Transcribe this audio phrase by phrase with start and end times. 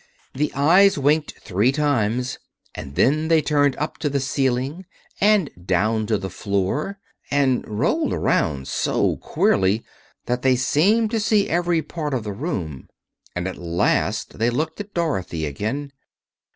[0.33, 2.39] The eyes winked three times,
[2.73, 4.87] and then they turned up to the ceiling
[5.19, 6.97] and down to the floor
[7.29, 9.85] and rolled around so queerly
[10.25, 12.89] that they seemed to see every part of the room.
[13.35, 15.91] And at last they looked at Dorothy again.